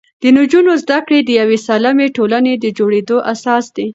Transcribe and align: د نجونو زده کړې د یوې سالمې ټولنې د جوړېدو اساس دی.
د 0.21 0.23
نجونو 0.37 0.71
زده 0.83 0.99
کړې 1.05 1.19
د 1.23 1.29
یوې 1.41 1.57
سالمې 1.67 2.07
ټولنې 2.17 2.53
د 2.57 2.65
جوړېدو 2.77 3.17
اساس 3.33 3.65
دی. 3.75 3.87